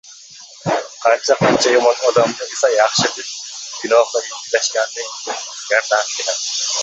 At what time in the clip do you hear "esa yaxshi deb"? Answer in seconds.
2.55-3.29